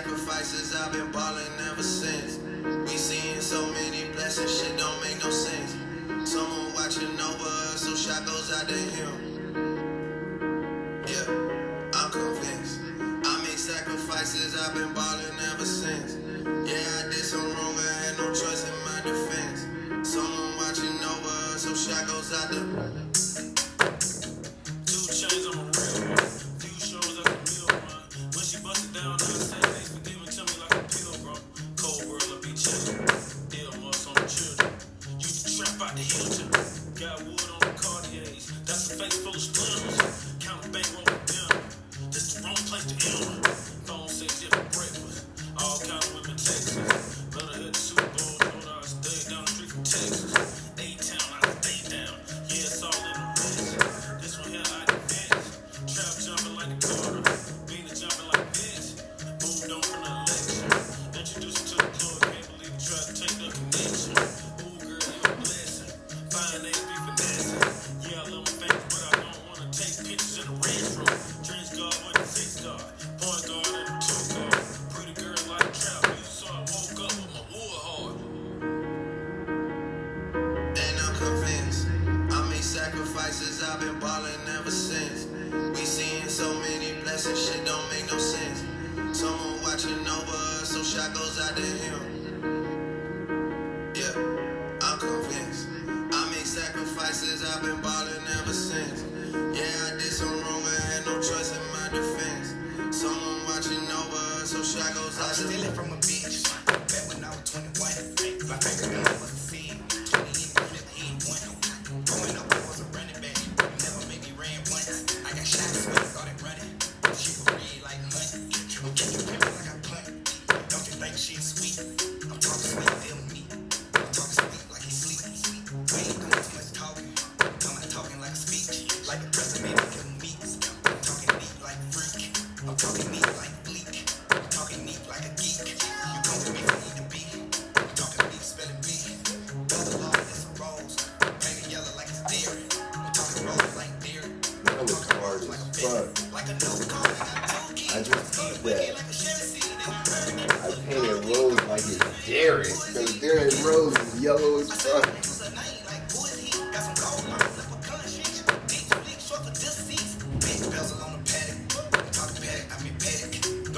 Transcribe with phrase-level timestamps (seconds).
[0.00, 2.38] sacrifices, I've been balling ever since.
[2.90, 5.76] We seeing so many blessings, shit don't make no sense.
[6.24, 9.12] Someone watching over us, so shot goes out to him.
[11.06, 11.26] Yeah,
[11.92, 12.80] I'm convinced.
[13.28, 16.16] I made sacrifices, I've been balling ever since.
[16.46, 19.66] Yeah, I did some wrong, I had no choice in my defense.
[20.08, 23.09] Someone watching over us, so shot goes out to
[83.72, 84.49] I've been ballin'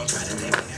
[0.05, 0.72] Try to take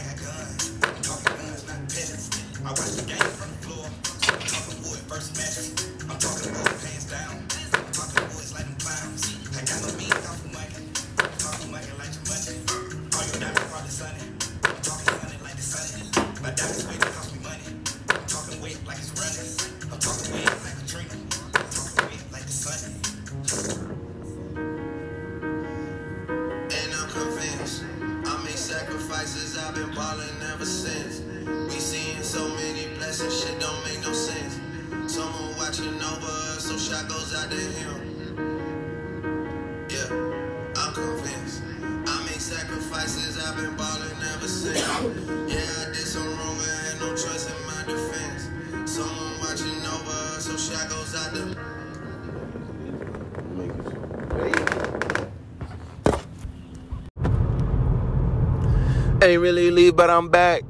[59.35, 60.63] Ain't really leave, but I'm back.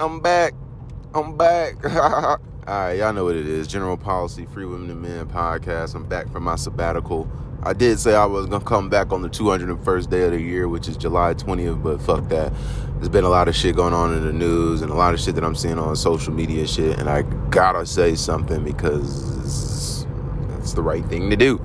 [0.00, 0.54] I'm back.
[1.12, 1.74] I'm back.
[1.84, 3.66] All right, y'all know what it is.
[3.66, 5.94] General Policy, Free Women and Men podcast.
[5.94, 7.30] I'm back from my sabbatical.
[7.62, 10.66] I did say I was gonna come back on the 201st day of the year,
[10.66, 12.54] which is July 20th, but fuck that.
[12.94, 15.20] There's been a lot of shit going on in the news and a lot of
[15.20, 17.20] shit that I'm seeing on social media shit, and I
[17.50, 20.06] gotta say something because
[20.48, 21.60] that's the right thing to do.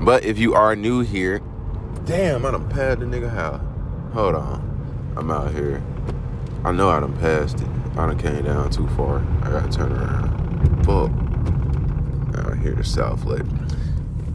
[0.00, 1.40] But if you are new here,
[2.04, 3.58] damn, I done pad the nigga how.
[4.14, 4.67] Hold on.
[5.18, 5.82] I'm out here.
[6.64, 7.66] I know I done passed it.
[7.96, 9.18] I done came down too far.
[9.42, 10.84] I gotta turn around.
[10.86, 12.46] Fuck.
[12.46, 13.42] Out here to South Lake.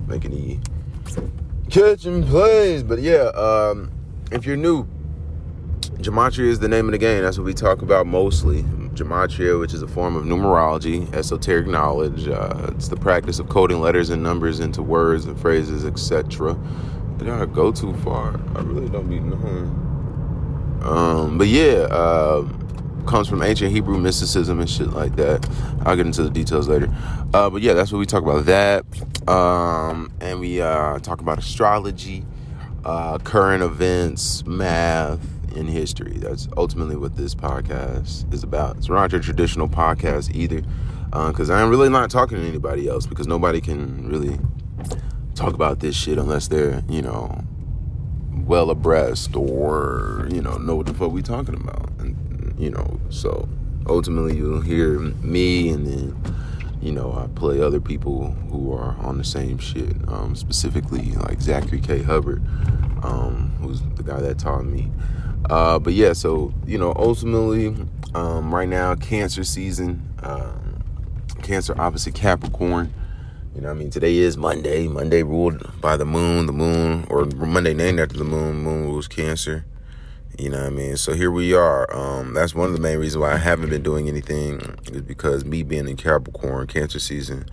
[0.08, 0.60] Making the
[1.70, 2.84] catching plays.
[2.84, 3.94] But yeah, um,
[4.30, 4.86] if you're new,
[6.00, 7.24] Gematria is the name of the game.
[7.24, 8.64] That's what we talk about mostly.
[8.94, 12.28] Gematria, which is a form of numerology, esoteric knowledge.
[12.28, 16.60] Uh, it's the practice of coding letters and numbers into words and phrases, etc.
[17.20, 18.38] Did I go too far?
[18.54, 19.83] I really don't be knowing.
[20.84, 22.48] Um, but yeah, uh,
[23.06, 25.48] comes from ancient Hebrew mysticism and shit like that.
[25.86, 26.94] I'll get into the details later.
[27.34, 28.86] Uh, but yeah, that's what we talk about that.
[29.28, 32.26] Um, and we uh, talk about astrology,
[32.86, 35.20] uh, current events, math,
[35.56, 36.18] and history.
[36.18, 38.78] That's ultimately what this podcast is about.
[38.78, 40.64] It's not your traditional podcast either,
[41.28, 44.40] because I'm really not talking to anybody else because nobody can really
[45.36, 47.44] talk about this shit unless they're, you know,
[48.46, 51.90] well abreast or you know know what the fuck we talking about.
[52.00, 53.48] And you know so
[53.88, 56.36] ultimately you'll hear me and then
[56.82, 59.96] you know i play other people who are on the same shit.
[60.08, 62.02] Um, specifically like zachary k.
[62.02, 62.44] Hubbard
[63.04, 64.90] um, who's the guy that taught me.
[65.50, 67.76] Uh, but yeah so you know ultimately
[68.14, 70.82] um, right now cancer season um,
[71.42, 72.94] cancer opposite capricorn
[73.56, 73.90] you know what I mean?
[73.92, 74.88] Today is Monday.
[74.88, 76.48] Monday ruled by the moon.
[76.48, 78.58] The moon, or Monday named after the moon.
[78.58, 79.66] Moon rules Cancer.
[80.40, 80.98] You know what I mean?
[80.98, 81.94] So here we are.
[81.96, 84.60] Um, that's one of the main reasons why I haven't been doing anything
[84.92, 87.46] is because me being in Capricorn, Cancer season,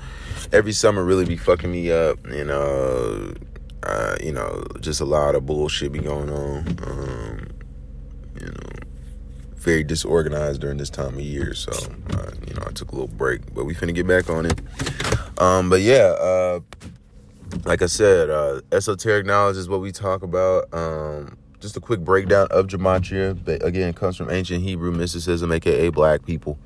[0.50, 2.24] every summer really be fucking me up.
[2.24, 3.34] And, uh,
[3.82, 6.66] uh, you know, just a lot of bullshit be going on.
[6.82, 7.48] Um,
[8.40, 8.79] you know,
[9.60, 11.54] very disorganized during this time of year.
[11.54, 11.72] So,
[12.14, 14.60] uh, you know, I took a little break, but we finna get back on it.
[15.38, 16.60] Um, but yeah, uh,
[17.64, 20.72] like I said, uh, esoteric knowledge is what we talk about.
[20.72, 23.38] Um, just a quick breakdown of gematria.
[23.44, 26.58] But again, comes from ancient Hebrew mysticism, aka black people.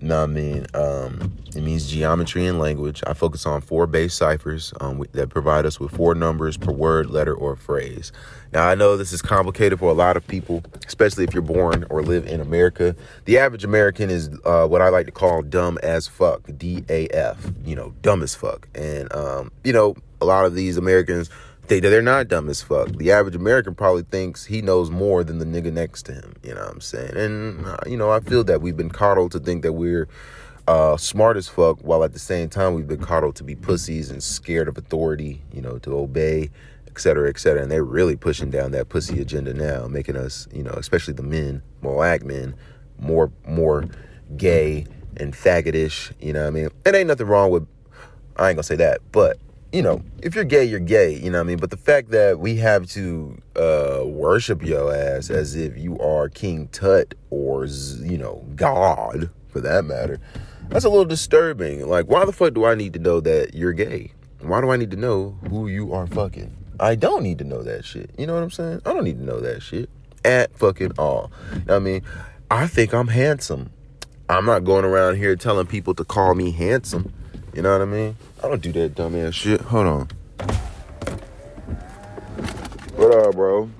[0.00, 0.66] What I mean?
[0.74, 3.02] Um, it means geometry and language.
[3.06, 7.08] I focus on four base ciphers um, that provide us with four numbers per word,
[7.10, 8.12] letter, or phrase.
[8.52, 11.86] Now, I know this is complicated for a lot of people, especially if you're born
[11.88, 12.94] or live in America.
[13.24, 17.08] The average American is uh, what I like to call dumb as fuck, D A
[17.08, 18.68] F, you know, dumb as fuck.
[18.74, 21.30] And, um, you know, a lot of these Americans
[21.68, 22.88] that they're not dumb as fuck.
[22.88, 26.54] The average American probably thinks he knows more than the nigga next to him, you
[26.54, 27.16] know what I'm saying?
[27.16, 30.08] And, uh, you know, I feel that we've been coddled to think that we're
[30.68, 34.10] uh, smart as fuck, while at the same time we've been coddled to be pussies
[34.10, 36.50] and scared of authority, you know, to obey
[36.86, 37.60] et cetera, et cetera.
[37.60, 41.24] And they're really pushing down that pussy agenda now, making us, you know, especially the
[41.24, 42.54] men, more black men,
[42.98, 43.86] more more
[44.36, 44.86] gay
[45.16, 46.12] and faggotish.
[46.20, 46.68] You know what I mean?
[46.86, 47.66] It ain't nothing wrong with
[48.36, 49.38] I ain't gonna say that, but
[49.74, 51.58] you know, if you're gay, you're gay, you know what I mean?
[51.58, 56.28] But the fact that we have to uh, worship your ass as if you are
[56.28, 60.20] King Tut or, you know, God, for that matter,
[60.68, 61.88] that's a little disturbing.
[61.88, 64.12] Like, why the fuck do I need to know that you're gay?
[64.42, 66.54] Why do I need to know who you are fucking?
[66.78, 68.10] I don't need to know that shit.
[68.16, 68.80] You know what I'm saying?
[68.86, 69.90] I don't need to know that shit
[70.24, 71.32] at fucking all.
[71.68, 72.02] I mean?
[72.48, 73.70] I think I'm handsome.
[74.28, 77.12] I'm not going around here telling people to call me handsome.
[77.54, 78.16] You know what I mean?
[78.44, 79.58] I don't do that dumbass shit.
[79.62, 80.08] Hold on.
[82.94, 83.70] What up, bro?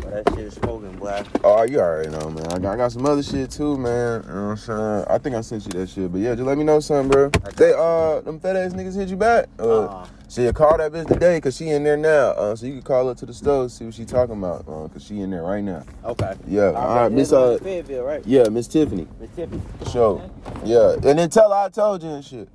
[0.00, 1.24] That shit is smoking, black.
[1.44, 2.44] Oh, you already know, man.
[2.46, 4.24] I got, I got some other shit too, man.
[4.24, 5.04] You know what I'm saying?
[5.08, 7.30] I think I sent you that shit, but yeah, just let me know something, bro.
[7.54, 9.46] They uh, them fat ass niggas hit you back.
[9.60, 12.30] Uh, so you call that bitch today, cause she in there now.
[12.30, 14.88] Uh, so you can call her to the stove, see what she talking about, uh,
[14.88, 15.84] cause she in there right now.
[16.04, 16.34] Okay.
[16.48, 18.26] Yeah, all right, Miss uh, Fayetteville, right?
[18.26, 19.06] yeah, Miss Tiffany.
[19.20, 19.62] Miss Tiffany.
[19.78, 20.30] For sure.
[20.64, 22.48] Yeah, and then tell her I told you and shit.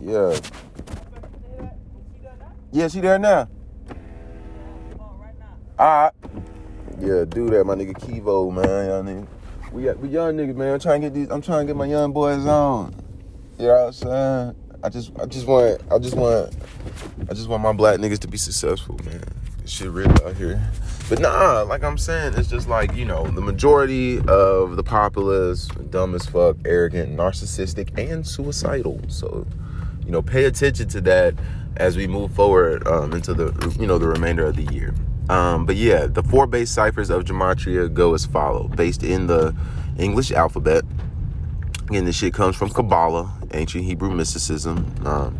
[0.00, 0.38] Yeah.
[2.70, 3.48] Yeah, she there now.
[5.78, 6.12] Alright.
[7.00, 8.64] Yeah, do that, my nigga Kivo, man.
[8.88, 9.26] Y'all nigga.
[9.72, 10.74] We we young niggas, man.
[10.74, 11.30] I'm trying to get these.
[11.30, 12.94] I'm trying to get my young boys on.
[13.58, 14.54] You know what I'm saying?
[14.82, 16.54] I just I just want I just want
[17.28, 19.22] I just want my black niggas to be successful, man.
[19.62, 20.62] This shit real out here.
[21.08, 25.66] But nah, like I'm saying, it's just like, you know, the majority of the populace,
[25.90, 29.00] dumb as fuck, arrogant, narcissistic, and suicidal.
[29.08, 29.46] So,
[30.08, 31.34] you know, pay attention to that
[31.76, 34.94] as we move forward um, into the you know the remainder of the year.
[35.28, 39.54] Um, but yeah, the four base ciphers of gematria go as follow, based in the
[39.98, 40.82] English alphabet.
[41.90, 44.94] Again, this shit comes from Kabbalah, ancient Hebrew mysticism.
[45.04, 45.38] Um,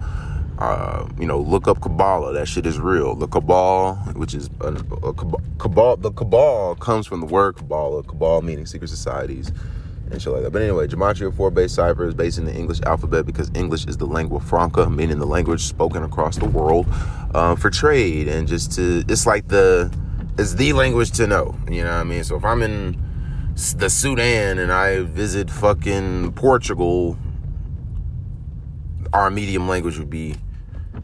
[0.59, 2.35] uh, you know, look up Kabbalah.
[2.35, 3.15] That shit is real.
[3.15, 8.03] The Cabal, which is a, a Cabal, the Cabal comes from the word Kabbalah.
[8.03, 9.51] Cabal meaning secret societies
[10.13, 10.51] and shit like that.
[10.51, 13.97] But anyway, Gematria 4 base cipher is based in the English alphabet because English is
[13.97, 16.87] the lingua franca, meaning the language spoken across the world
[17.35, 19.93] uh, for trade and just to, it's like the,
[20.39, 21.57] it's the language to know.
[21.71, 22.25] You know what I mean?
[22.25, 23.01] So if I'm in
[23.77, 27.17] the Sudan and I visit fucking Portugal,
[29.13, 30.37] our medium language would be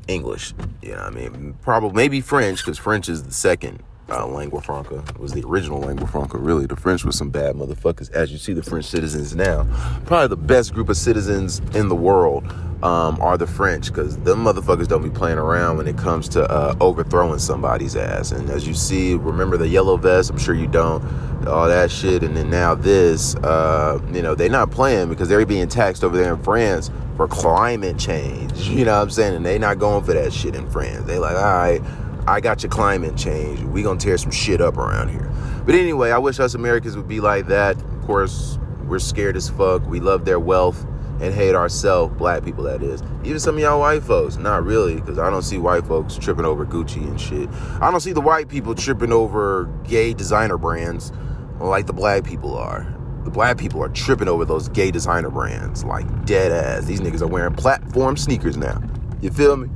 [0.08, 0.54] English.
[0.82, 1.56] You know what I mean?
[1.62, 3.82] Probably, maybe French, because French is the second
[4.14, 5.02] uh, lingua franca.
[5.18, 6.66] Was the original lingua franca, really.
[6.66, 8.11] The French was some bad motherfuckers.
[8.12, 9.66] As you see, the French citizens now,
[10.06, 12.44] probably the best group of citizens in the world
[12.83, 16.44] um, are the French, because them motherfuckers don't be playing around when it comes to
[16.50, 18.30] uh, overthrowing somebody's ass.
[18.30, 20.30] And as you see, remember the yellow vest?
[20.30, 21.02] I'm sure you don't.
[21.47, 22.23] All that shit.
[22.23, 26.16] And then now this, uh, you know, they're not playing because they're being taxed over
[26.16, 28.52] there in France for climate change.
[28.75, 29.37] You know what I'm saying?
[29.37, 31.06] And they not going for that shit in France.
[31.06, 31.80] They like, all right,
[32.26, 33.61] I got your climate change.
[33.61, 35.31] We gonna tear some shit up around here.
[35.66, 37.76] But anyway, I wish us Americans would be like that.
[37.76, 39.87] Of course, we're scared as fuck.
[39.87, 40.87] We love their wealth
[41.21, 43.02] and hate ourselves, black people that is.
[43.25, 46.45] Even some of y'all white folks, not really, because I don't see white folks tripping
[46.45, 47.49] over Gucci and shit.
[47.81, 51.12] I don't see the white people tripping over gay designer brands
[51.61, 52.87] like the black people are.
[53.25, 56.85] The black people are tripping over those gay designer brands like dead ass.
[56.85, 58.83] These niggas are wearing platform sneakers now.
[59.21, 59.71] You feel me?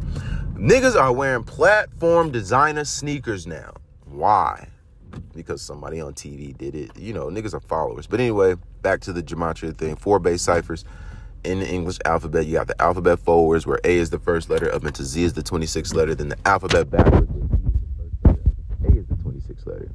[0.59, 3.75] Niggas are wearing platform designer sneakers now.
[4.07, 4.67] Why?
[5.33, 6.91] Because somebody on TV did it.
[6.99, 8.09] You know, niggas are followers.
[8.09, 9.95] But anyway, back to the gematria thing.
[9.95, 10.85] Four base ciphers
[11.45, 12.47] in the English alphabet.
[12.47, 15.33] You got the alphabet forwards where A is the first letter up into Z is
[15.35, 16.17] the 26th letter.
[16.17, 19.93] Then the alphabet backwards where A is the 26th letter.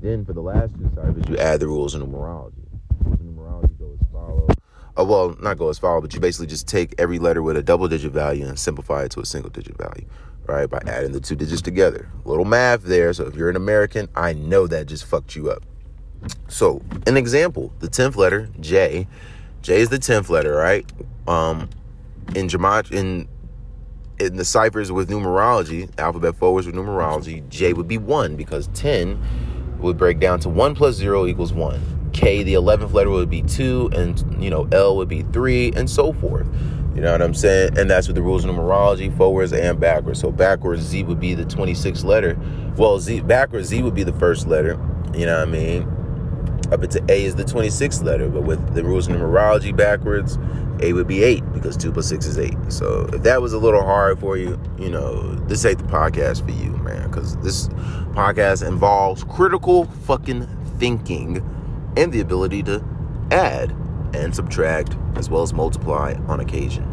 [0.00, 2.66] Then for the last two ciphers, you add the rules of numerology.
[3.06, 4.48] Of numerology go as follow.
[4.96, 7.62] Oh, well, not go as far, but you basically just take every letter with a
[7.62, 10.04] double digit value and simplify it to a single digit value,
[10.46, 10.68] right?
[10.68, 12.10] By adding the two digits together.
[12.24, 13.12] Little math there.
[13.14, 15.64] So if you're an American, I know that just fucked you up.
[16.48, 19.08] So, an example the 10th letter, J.
[19.62, 20.84] J is the 10th letter, right?
[21.26, 21.68] Um,
[22.34, 23.28] in Gemat, in
[24.18, 29.20] in the ciphers with numerology, alphabet forwards with numerology, J would be 1 because 10
[29.78, 32.01] would break down to 1 plus 0 equals 1.
[32.22, 35.90] K, the 11th letter would be 2, and, you know, L would be 3, and
[35.90, 36.46] so forth.
[36.94, 37.76] You know what I'm saying?
[37.76, 40.20] And that's with the rules of numerology, forwards and backwards.
[40.20, 42.38] So backwards, Z would be the 26th letter.
[42.76, 44.78] Well, Z backwards, Z would be the first letter.
[45.12, 45.82] You know what I mean?
[46.70, 48.28] Up into A is the 26th letter.
[48.28, 50.38] But with the rules of numerology backwards,
[50.80, 52.54] A would be 8 because 2 plus 6 is 8.
[52.68, 56.44] So if that was a little hard for you, you know, this ain't the podcast
[56.44, 57.10] for you, man.
[57.10, 57.66] Because this
[58.14, 60.46] podcast involves critical fucking
[60.78, 61.42] thinking
[61.96, 62.84] and the ability to
[63.30, 63.70] add
[64.14, 66.84] and subtract as well as multiply on occasion.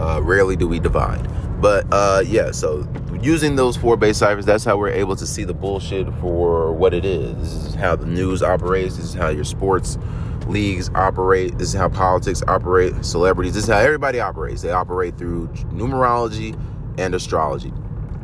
[0.00, 1.26] Uh, rarely do we divide.
[1.60, 2.86] But uh, yeah, so
[3.20, 6.94] using those four base ciphers, that's how we're able to see the bullshit for what
[6.94, 7.36] it is.
[7.36, 8.96] This is how the news operates.
[8.96, 9.98] This is how your sports
[10.46, 11.58] leagues operate.
[11.58, 13.04] This is how politics operate.
[13.04, 13.54] Celebrities.
[13.54, 14.62] This is how everybody operates.
[14.62, 16.58] They operate through numerology
[16.96, 17.72] and astrology.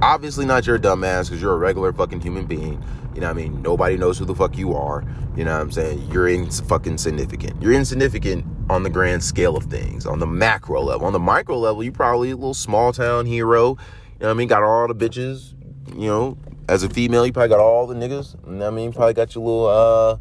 [0.01, 2.83] Obviously, not your dumbass because you're a regular fucking human being.
[3.15, 3.63] You know what I mean?
[3.63, 5.05] Nobody knows who the fuck you are.
[5.37, 6.11] You know what I'm saying?
[6.11, 7.61] You're ins- fucking significant.
[7.63, 11.07] You're insignificant on the grand scale of things, on the macro level.
[11.07, 13.71] On the micro level, you probably a little small town hero.
[13.71, 14.49] You know what I mean?
[14.49, 15.55] Got all the bitches.
[15.95, 18.35] You know, as a female, you probably got all the niggas.
[18.47, 18.93] You know what I mean?
[18.93, 20.19] Probably got your little, uh,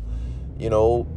[0.59, 1.07] you know,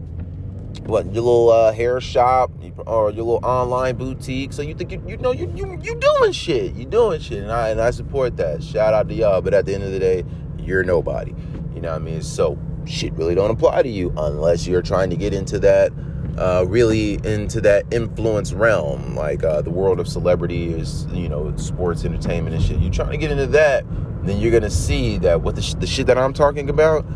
[0.87, 2.51] what your little uh, hair shop
[2.87, 4.53] or your little online boutique.
[4.53, 6.75] So you think you you know you you you doing shit.
[6.75, 8.63] You doing shit, and I and I support that.
[8.63, 9.41] Shout out to y'all.
[9.41, 10.25] But at the end of the day,
[10.59, 11.35] you're nobody.
[11.77, 12.23] You know what I mean?
[12.23, 15.93] So shit really don't apply to you unless you're trying to get into that.
[16.39, 21.57] Uh, really into that influence realm, like uh, the world of celebrity is, you know,
[21.57, 22.79] sports, entertainment, and shit.
[22.79, 23.87] You're trying to get into that,
[24.23, 27.07] then you're gonna see that what the, sh- the shit that I'm talking about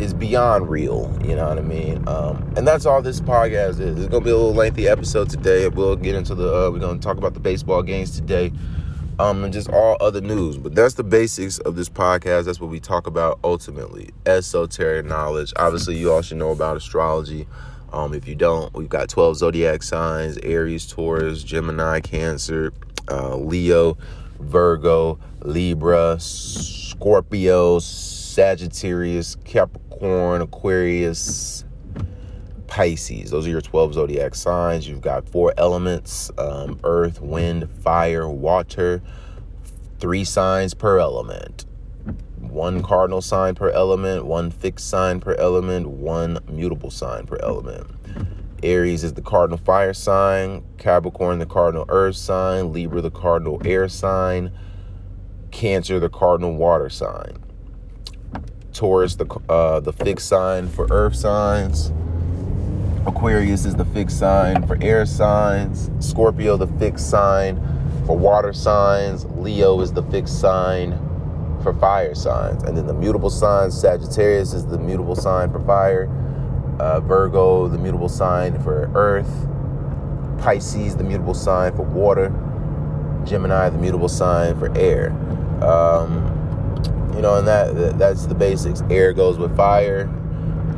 [0.00, 1.16] is beyond real.
[1.24, 2.06] You know what I mean?
[2.06, 3.98] Um, and that's all this podcast is.
[3.98, 5.68] It's gonna be a little lengthy episode today.
[5.68, 6.48] We'll get into the.
[6.48, 8.52] Uh, we're gonna talk about the baseball games today,
[9.18, 10.56] um, and just all other news.
[10.56, 12.44] But that's the basics of this podcast.
[12.44, 14.10] That's what we talk about ultimately.
[14.24, 15.52] Esoteric knowledge.
[15.56, 17.46] Obviously, you all should know about astrology.
[17.92, 22.72] Um, if you don't, we've got 12 zodiac signs Aries, Taurus, Gemini, Cancer,
[23.10, 23.96] uh, Leo,
[24.40, 31.64] Virgo, Libra, Scorpio, Sagittarius, Capricorn, Aquarius,
[32.66, 33.30] Pisces.
[33.30, 34.88] Those are your 12 zodiac signs.
[34.88, 39.02] You've got four elements um, earth, wind, fire, water,
[39.98, 41.64] three signs per element.
[42.38, 47.86] One cardinal sign per element, one fixed sign per element, one mutable sign per element.
[48.62, 53.88] Aries is the cardinal fire sign, Capricorn the cardinal earth sign, Libra the cardinal air
[53.88, 54.50] sign,
[55.50, 57.38] Cancer the cardinal water sign.
[58.72, 61.92] Taurus the uh, the fixed sign for earth signs.
[63.06, 65.90] Aquarius is the fixed sign for air signs.
[66.00, 67.56] Scorpio the fixed sign
[68.04, 69.24] for water signs.
[69.36, 70.98] Leo is the fixed sign
[71.62, 72.64] for fire signs.
[72.64, 76.08] And then the mutable signs, Sagittarius is the mutable sign for fire.
[76.80, 79.48] Uh, Virgo, the mutable sign for earth.
[80.42, 82.30] Pisces, the mutable sign for water.
[83.24, 85.12] Gemini, the mutable sign for air.
[85.62, 86.32] Um,
[87.14, 88.82] you know, and that that's the basics.
[88.90, 90.06] Air goes with fire,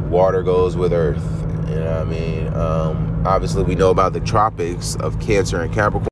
[0.09, 1.48] water goes with earth.
[1.69, 2.55] You know what I mean?
[2.55, 6.09] Um, obviously, we know about the tropics of Cancer and Capricorn.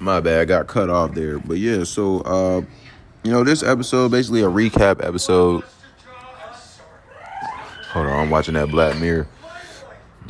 [0.00, 1.38] My bad, I got cut off there.
[1.38, 2.62] But yeah, so uh,
[3.24, 5.64] you know, this episode basically a recap episode.
[7.90, 9.26] Hold on, I'm watching that Black Mirror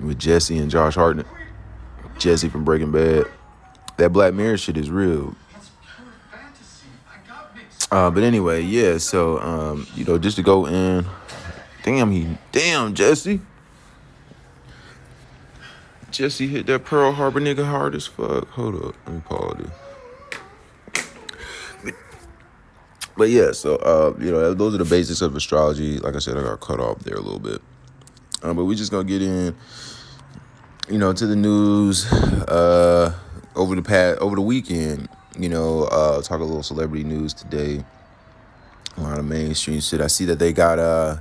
[0.00, 1.26] with Jesse and Josh Hartnett.
[2.18, 3.26] Jesse from Breaking Bad.
[3.96, 5.34] That Black Mirror shit is real.
[7.90, 8.98] Uh, but anyway, yeah.
[8.98, 11.04] So um, you know, just to go in.
[11.82, 12.38] Damn, he.
[12.52, 13.40] Damn, Jesse.
[16.18, 18.48] Jesse hit that Pearl Harbor nigga hard as fuck.
[18.48, 19.70] Hold up, let me pause this.
[23.16, 26.00] But, yeah, so uh, you know, those are the basics of astrology.
[26.00, 27.62] Like I said, I got cut off there a little bit.
[28.42, 29.54] Um, but we just gonna get in,
[30.90, 32.12] you know, to the news.
[32.12, 33.14] Uh,
[33.54, 35.08] over the past over the weekend,
[35.38, 37.84] you know, uh, talk a little celebrity news today.
[38.96, 40.00] A lot of mainstream shit.
[40.00, 41.18] I see that they got uh,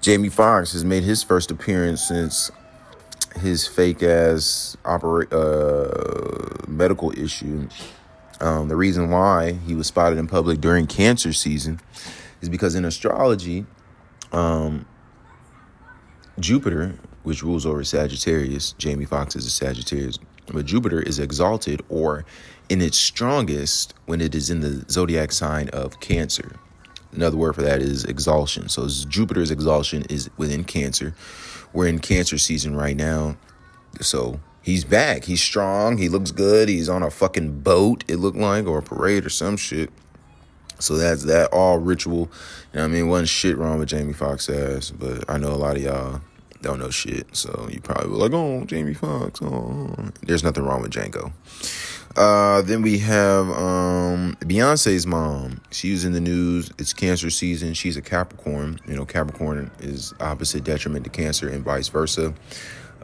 [0.00, 2.50] Jamie Foxx has made his first appearance since
[3.36, 7.68] his fake ass operate uh, medical issue.
[8.40, 11.80] Um, the reason why he was spotted in public during cancer season
[12.40, 13.66] is because in astrology,
[14.32, 14.86] um,
[16.40, 20.18] Jupiter, which rules over Sagittarius, Jamie Foxx is a Sagittarius,
[20.52, 22.24] but Jupiter is exalted or
[22.68, 26.56] in its strongest when it is in the zodiac sign of Cancer.
[27.12, 28.68] Another word for that is exaltation.
[28.68, 31.14] So Jupiter's exaltation is within Cancer.
[31.72, 33.36] We're in Cancer season right now.
[34.00, 35.24] So he's back.
[35.24, 35.98] He's strong.
[35.98, 36.68] He looks good.
[36.68, 39.90] He's on a fucking boat, it looked like, or a parade or some shit.
[40.78, 42.30] So that's that all ritual.
[42.72, 43.08] You know what I mean?
[43.08, 46.20] Wasn't shit wrong with Jamie Foxx ass, but I know a lot of y'all
[46.60, 47.36] don't know shit.
[47.36, 49.40] So you probably were like, oh, Jamie Foxx.
[49.42, 50.08] Oh, oh.
[50.22, 51.32] There's nothing wrong with Django.
[52.16, 55.60] Uh, then we have um, Beyonce's mom.
[55.70, 56.70] She's in the news.
[56.78, 57.72] It's cancer season.
[57.74, 58.78] She's a Capricorn.
[58.86, 62.34] You know, Capricorn is opposite detriment to Cancer and vice versa.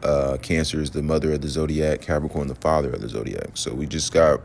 [0.03, 3.49] Uh, cancer is the mother of the zodiac, Capricorn the father of the zodiac.
[3.55, 4.39] So we just got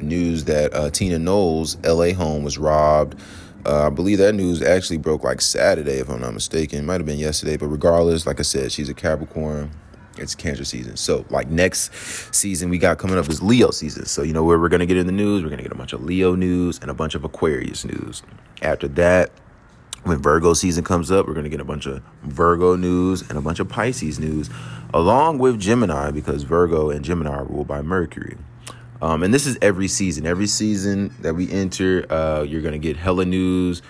[0.00, 3.20] news that uh, Tina Knowles' LA home was robbed.
[3.66, 6.78] Uh, I believe that news actually broke like Saturday, if I'm not mistaken.
[6.78, 9.70] It might have been yesterday, but regardless, like I said, she's a Capricorn.
[10.16, 10.96] It's cancer season.
[10.96, 11.92] So, like next
[12.34, 14.06] season, we got coming up is Leo season.
[14.06, 15.42] So, you know where we're gonna get in the news?
[15.42, 18.22] We're gonna get a bunch of Leo news and a bunch of Aquarius news.
[18.62, 19.30] After that,
[20.04, 23.36] when Virgo season comes up, we're going to get a bunch of Virgo news and
[23.36, 24.48] a bunch of Pisces news,
[24.94, 28.36] along with Gemini, because Virgo and Gemini are ruled by Mercury.
[29.02, 30.26] Um, and this is every season.
[30.26, 33.82] Every season that we enter, uh, you're going to get hella news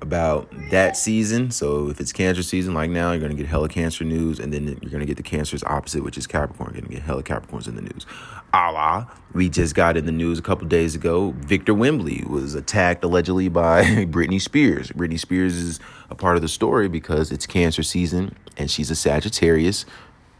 [0.00, 1.50] about that season.
[1.50, 4.52] So if it's Cancer season, like now, you're going to get hella Cancer news, and
[4.52, 6.72] then you're going to get the Cancer's opposite, which is Capricorn.
[6.74, 8.06] You're to get hella Capricorns in the news.
[8.52, 11.34] Allah, we just got in the news a couple days ago.
[11.38, 14.90] Victor Wembley was attacked allegedly by Britney Spears.
[14.90, 15.80] Britney Spears is
[16.10, 19.84] a part of the story because it's Cancer season, and she's a Sagittarius,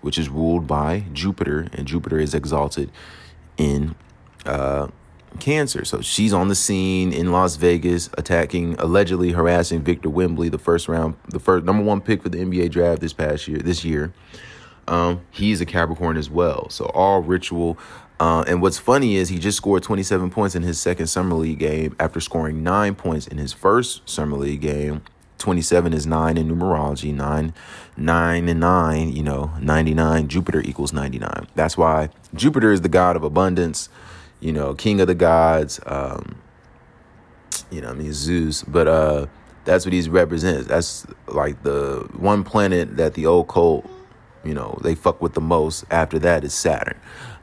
[0.01, 2.91] which is ruled by Jupiter, and Jupiter is exalted
[3.57, 3.97] in
[4.47, 4.89] uh,
[5.41, 5.85] cancer.
[5.85, 10.89] So she's on the scene in Las Vegas, attacking, allegedly harassing Victor Wembley, the first
[10.89, 14.13] round, the first number one pick for the NBA draft this past year, this year.
[14.87, 16.69] Um, he's a Capricorn as well.
[16.71, 17.79] So all ritual.
[18.21, 21.61] Uh, and what's funny is he just scored 27 points in his second summer league
[21.61, 25.03] game after scoring nine points in his first summer league game.
[25.39, 27.15] 27 is nine in numerology.
[27.15, 27.55] Nine,
[27.97, 29.13] nine and nine.
[29.13, 30.27] You know, 99.
[30.27, 31.47] Jupiter equals 99.
[31.55, 33.89] That's why Jupiter is the god of abundance
[34.41, 36.37] you know, king of the gods, um,
[37.71, 39.27] you know, I mean Zeus, but uh,
[39.65, 40.67] that's what he represents.
[40.67, 43.89] That's like the one planet that the occult,
[44.45, 45.85] you know, they fuck with the most.
[45.91, 46.99] After that is Saturn,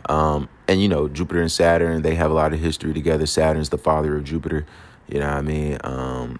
[0.10, 3.26] um, and you know Jupiter and Saturn, they have a lot of history together.
[3.26, 4.66] Saturn's the father of Jupiter.
[5.08, 5.78] You know what I mean?
[5.84, 6.40] Um,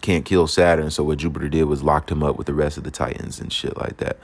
[0.00, 2.84] can't kill Saturn, so what Jupiter did was locked him up with the rest of
[2.84, 4.18] the Titans and shit like that.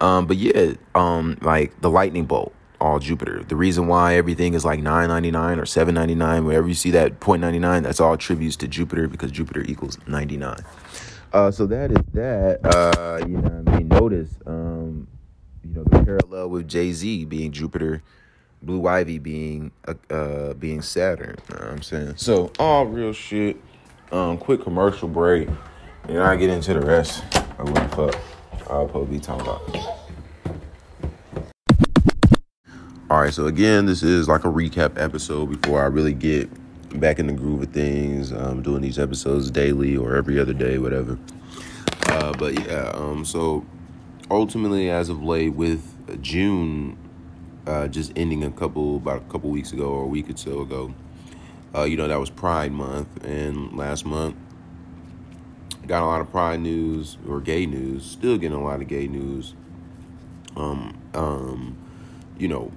[0.00, 3.42] Um, but yeah, um, like the lightning bolt, all Jupiter.
[3.44, 6.74] The reason why everything is like nine ninety nine or seven ninety nine, wherever you
[6.74, 10.60] see that point ninety nine, that's all tributes to Jupiter because Jupiter equals ninety nine.
[11.32, 12.60] Uh, so that is that.
[12.64, 15.06] Uh, you know, I mean, notice, um,
[15.62, 18.02] you know, the parallel with Jay Z being Jupiter,
[18.62, 21.36] Blue Ivy being uh, uh being Saturn.
[21.48, 22.50] You know I'm saying so.
[22.58, 23.56] All real shit.
[24.12, 25.48] Um, quick commercial break,
[26.08, 27.22] and I get into the rest
[27.58, 28.20] of what the fuck
[28.68, 29.99] I'll probably be talking about.
[33.10, 36.48] All right, so again, this is like a recap episode before I really get
[37.00, 38.30] back in the groove of things.
[38.30, 41.18] Um, doing these episodes daily or every other day, whatever.
[42.06, 43.66] Uh, but yeah, um, so
[44.30, 46.96] ultimately, as of late, with June
[47.66, 50.60] uh, just ending a couple about a couple weeks ago or a week or so
[50.60, 50.94] ago,
[51.74, 54.36] uh, you know that was Pride Month, and last month
[55.88, 58.04] got a lot of Pride news or gay news.
[58.04, 59.54] Still getting a lot of gay news.
[60.54, 61.76] Um, um,
[62.38, 62.70] you know,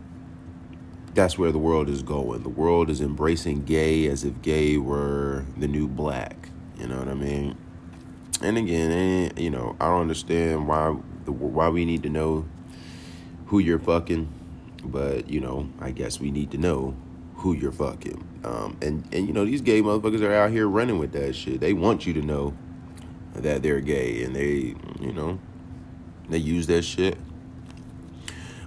[1.13, 2.43] that's where the world is going.
[2.43, 6.49] The world is embracing gay as if gay were the new black.
[6.80, 7.56] You know what I mean?
[8.41, 10.95] And again, eh, you know, I don't understand why
[11.26, 12.45] the why we need to know
[13.47, 14.28] who you're fucking,
[14.84, 16.95] but you know, I guess we need to know
[17.36, 18.41] who you're fucking.
[18.43, 21.60] Um, and and you know, these gay motherfuckers are out here running with that shit.
[21.60, 22.54] They want you to know
[23.36, 25.39] that they're gay, and they, you know,
[26.30, 27.17] they use that shit.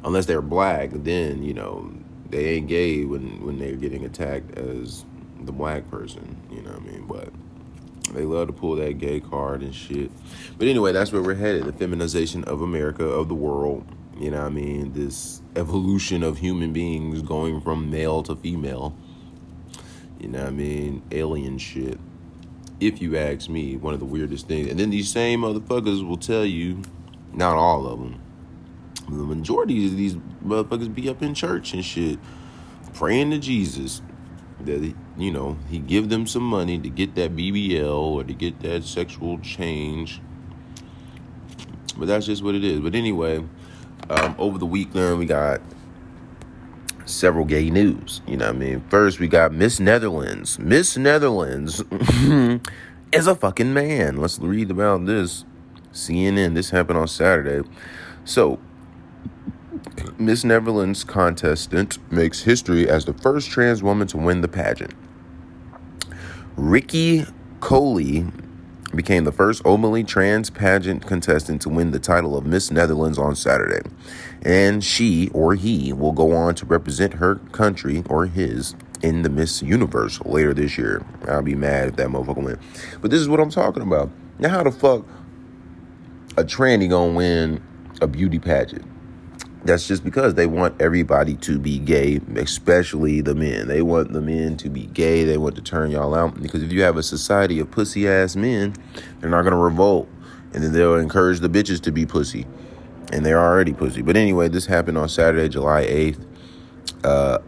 [0.04, 1.92] Unless they're black, then you know
[2.30, 5.04] they ain't gay when when they're getting attacked as
[5.40, 6.36] the black person.
[6.50, 7.06] You know what I mean?
[7.06, 7.28] But
[8.14, 10.10] they love to pull that gay card and shit.
[10.58, 11.64] But anyway, that's where we're headed.
[11.64, 13.84] The feminization of America, of the world.
[14.18, 14.92] You know what I mean?
[14.92, 18.96] This evolution of human beings going from male to female.
[20.18, 21.02] You know what I mean?
[21.10, 21.98] Alien shit.
[22.80, 24.70] If you ask me, one of the weirdest things.
[24.70, 26.82] And then these same motherfuckers will tell you,
[27.32, 28.20] not all of them,
[29.08, 32.18] the majority of these motherfuckers be up in church and shit,
[32.94, 34.02] praying to Jesus
[34.60, 38.32] that he, you know he give them some money to get that BBL or to
[38.32, 40.20] get that sexual change.
[41.96, 42.80] But that's just what it is.
[42.80, 43.44] But anyway,
[44.10, 45.60] um, over the weekend we got
[47.06, 48.20] several gay news.
[48.26, 48.84] You know what I mean?
[48.88, 50.58] First we got Miss Netherlands.
[50.58, 51.82] Miss Netherlands
[53.12, 54.16] is a fucking man.
[54.16, 55.44] Let's read about this.
[55.92, 56.54] CNN.
[56.54, 57.66] This happened on Saturday.
[58.24, 58.58] So
[60.18, 64.94] Miss Netherlands contestant makes history as the first trans woman to win the pageant.
[66.56, 67.26] Rikkie
[67.60, 68.32] Kollé
[68.94, 73.36] became the first openly trans pageant contestant to win the title of Miss Netherlands on
[73.36, 73.86] Saturday.
[74.42, 79.28] And she or he will go on to represent her country or his in the
[79.28, 81.04] Miss Universe later this year.
[81.28, 82.58] I'll be mad if that motherfucker win.
[83.02, 84.10] But this is what I'm talking about.
[84.38, 85.04] Now, how the fuck
[86.38, 87.62] a tranny gonna win
[88.00, 88.84] a beauty pageant?
[89.64, 93.66] That's just because they want everybody to be gay, especially the men.
[93.66, 95.24] They want the men to be gay.
[95.24, 96.40] They want to turn y'all out.
[96.40, 98.74] Because if you have a society of pussy ass men,
[99.20, 100.08] they're not going to revolt.
[100.54, 102.46] And then they'll encourage the bitches to be pussy.
[103.12, 104.02] And they're already pussy.
[104.02, 106.24] But anyway, this happened on Saturday, July 8th.
[107.04, 107.38] Uh,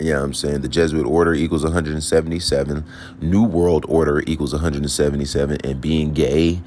[0.00, 2.84] yeah, I'm saying the Jesuit order equals 177,
[3.20, 6.60] New World Order equals 177, and being gay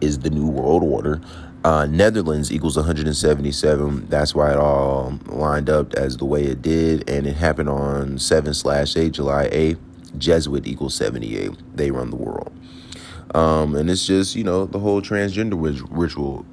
[0.00, 1.20] is the New World Order.
[1.64, 4.08] Uh, Netherlands equals 177.
[4.08, 8.18] That's why it all lined up as the way it did, and it happened on
[8.18, 9.78] 7 slash 8, July 8th.
[10.18, 11.76] Jesuit equals 78.
[11.76, 12.52] They run the world.
[13.34, 16.44] Um, and it's just, you know, the whole transgender ritual.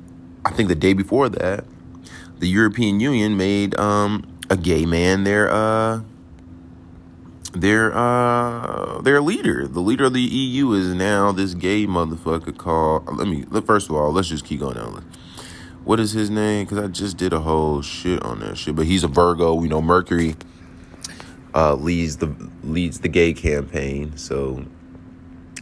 [0.45, 1.65] I think the day before that,
[2.37, 6.01] the European Union made um, a gay man their uh,
[7.53, 9.67] their uh, their leader.
[9.67, 13.17] The leader of the EU is now this gay motherfucker called.
[13.17, 13.43] Let me.
[13.65, 15.03] First of all, let's just keep going down.
[15.83, 16.65] What is his name?
[16.65, 18.75] Because I just did a whole shit on that shit.
[18.75, 19.55] But he's a Virgo.
[19.55, 20.35] We know Mercury
[21.55, 22.33] uh, leads the
[22.63, 24.17] leads the gay campaign.
[24.17, 24.65] So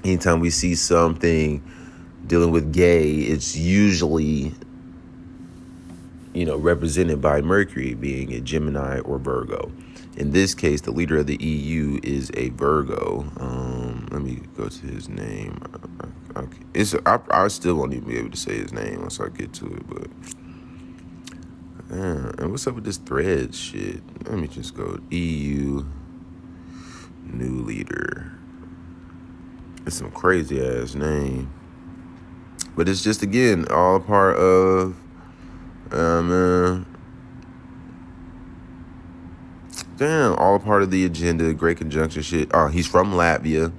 [0.04, 1.63] anytime we see something
[2.26, 4.54] dealing with gay, it's usually
[6.34, 9.71] you know represented by Mercury being a Gemini or Virgo.
[10.17, 13.32] In this case, the leader of the EU is a Virgo.
[13.39, 15.62] Um, let me go to his name.
[16.36, 16.58] Okay.
[16.73, 19.53] It's I, I still won't even be able to say his name once I get
[19.53, 20.08] to it, but.
[21.91, 24.01] Yeah, and what's up with this thread shit?
[24.27, 25.86] Let me just go EU
[27.23, 28.34] new leader.
[29.86, 31.53] It's some crazy ass name.
[32.75, 34.95] But it's just again all a part of
[35.91, 36.96] um uh,
[39.97, 42.49] damn, all part of the agenda, great conjunction shit.
[42.53, 43.73] Oh, he's from Latvia.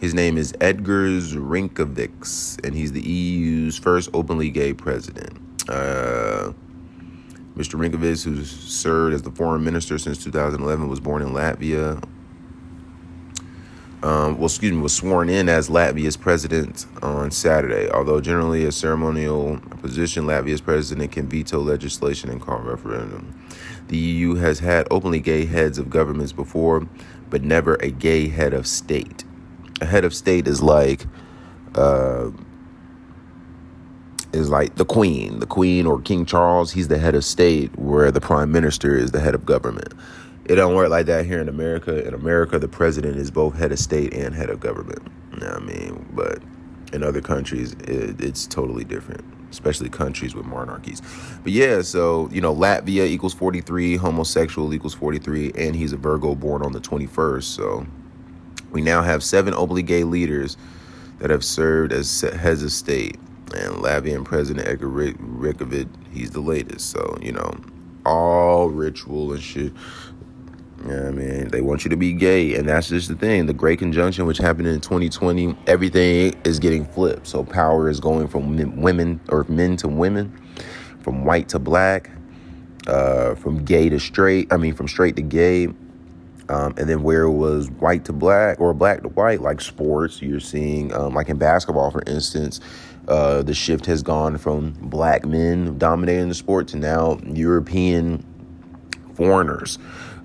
[0.00, 5.38] His name is Edgars Rinkovics, and he's the EU's first openly gay president.
[5.68, 6.52] Uh,
[7.56, 7.78] Mr.
[7.78, 12.02] Rinkovic, who's served as the foreign minister since 2011, was born in Latvia.
[14.02, 17.88] Um, well, excuse me, was sworn in as Latvia's president on Saturday.
[17.90, 23.43] Although generally a ceremonial position, Latvia's president can veto legislation and call referendum.
[23.88, 26.86] The EU has had openly gay heads of governments before,
[27.30, 29.24] but never a gay head of state.
[29.80, 31.06] A head of state is like
[31.74, 32.30] uh,
[34.32, 36.72] is like the queen, the queen or King Charles.
[36.72, 39.92] He's the head of state, where the prime minister is the head of government.
[40.44, 42.06] It don't work like that here in America.
[42.06, 45.00] In America, the president is both head of state and head of government.
[45.32, 46.06] You know what I mean?
[46.12, 46.42] But
[46.92, 51.00] in other countries, it, it's totally different, especially countries with monarchies.
[51.42, 56.34] But yeah, so, you know, Latvia equals 43, homosexual equals 43, and he's a Virgo
[56.34, 57.44] born on the 21st.
[57.44, 57.86] So
[58.70, 60.56] we now have seven openly gay leaders
[61.18, 63.16] that have served as heads of state.
[63.54, 66.90] And Latvian President Edgar Rikovic, he's the latest.
[66.90, 67.54] So, you know,
[68.04, 69.72] all ritual and shit.
[70.86, 73.46] Yeah, I mean, they want you to be gay, and that's just the thing.
[73.46, 77.26] The Great Conjunction, which happened in 2020, everything is getting flipped.
[77.26, 80.38] So power is going from women or men to women,
[81.00, 82.10] from white to black,
[82.86, 84.52] uh, from gay to straight.
[84.52, 85.68] I mean, from straight to gay.
[86.50, 90.20] Um, and then where it was white to black or black to white, like sports,
[90.20, 92.60] you're seeing, um, like in basketball, for instance,
[93.08, 98.22] uh, the shift has gone from black men dominating the sport to now European
[99.14, 99.78] foreigners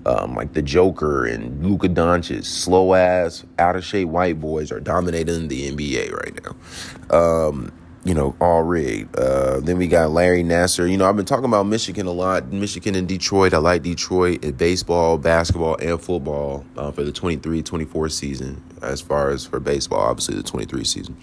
[0.06, 4.80] um, like the Joker and Luka Doncic, slow ass, out of shape white boys are
[4.80, 7.16] dominating the NBA right now.
[7.16, 9.14] Um, you know, all rigged.
[9.16, 10.90] Uh, then we got Larry Nassar.
[10.90, 12.50] You know, I've been talking about Michigan a lot.
[12.50, 13.52] Michigan and Detroit.
[13.52, 19.02] I like Detroit in baseball, basketball, and football uh, for the 23 24 season, as
[19.02, 21.16] far as for baseball, obviously the 23 season.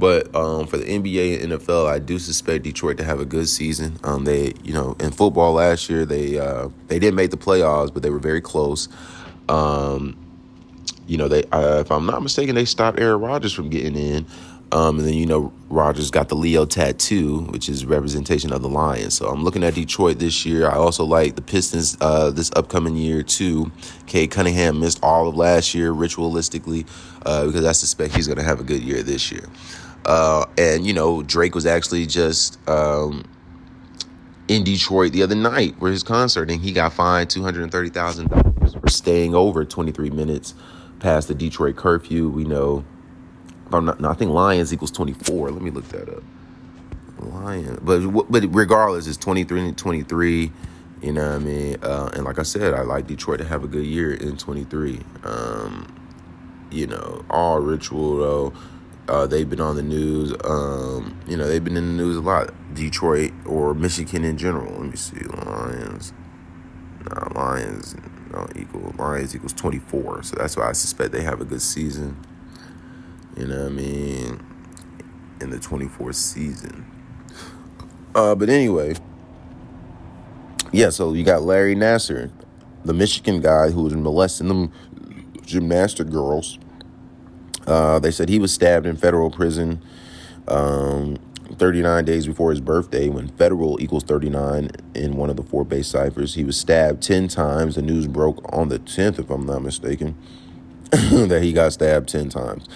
[0.00, 3.48] But um, for the NBA and NFL, I do suspect Detroit to have a good
[3.50, 3.98] season.
[4.02, 7.92] Um, they, you know, in football last year, they uh, they didn't make the playoffs,
[7.92, 8.88] but they were very close.
[9.50, 10.16] Um,
[11.06, 14.26] you know, they, uh, if I'm not mistaken, they stopped Aaron Rodgers from getting in.
[14.72, 18.68] Um, and then you know Rodgers got the Leo tattoo, which is representation of the
[18.68, 19.14] Lions.
[19.14, 20.68] So I'm looking at Detroit this year.
[20.68, 23.70] I also like the Pistons uh, this upcoming year too.
[24.06, 26.86] Cade Cunningham missed all of last year ritualistically
[27.26, 29.44] uh, because I suspect he's going to have a good year this year.
[30.10, 33.24] Uh, and you know, Drake was actually just um,
[34.48, 37.70] in Detroit the other night for his concert, and he got fined two hundred and
[37.70, 40.54] thirty thousand dollars for staying over twenty three minutes
[40.98, 42.28] past the Detroit curfew.
[42.28, 42.84] We know,
[43.70, 45.52] not, no, I think Lions equals twenty four.
[45.52, 46.24] Let me look that up.
[47.20, 50.50] Lion, but but regardless, it's 23 and 23.
[51.02, 51.76] You know what I mean?
[51.82, 55.00] Uh, and like I said, I like Detroit to have a good year in 23.
[55.22, 55.86] Um,
[56.70, 58.52] you know, all ritual though.
[59.08, 60.32] Uh, they've been on the news.
[60.44, 62.52] Um, you know, they've been in the news a lot.
[62.74, 64.72] Detroit or Michigan in general.
[64.72, 65.20] Let me see.
[65.20, 66.12] Lions.
[67.34, 67.96] Lions
[68.30, 68.94] don't equal.
[68.98, 70.22] Lions equals 24.
[70.22, 72.16] So that's why I suspect they have a good season.
[73.36, 74.44] You know what I mean?
[75.40, 76.86] In the 24th season.
[78.14, 78.94] Uh, but anyway.
[80.72, 82.30] Yeah, so you got Larry Nassar,
[82.84, 84.72] the Michigan guy who was molesting them
[85.44, 86.58] gymnastic girls
[87.70, 89.82] uh, they said he was stabbed in federal prison
[90.48, 91.16] um,
[91.56, 95.88] 39 days before his birthday when federal equals 39 in one of the four base
[95.88, 96.34] ciphers.
[96.34, 97.74] He was stabbed 10 times.
[97.76, 100.16] The news broke on the 10th, if I'm not mistaken,
[100.90, 102.68] that he got stabbed 10 times.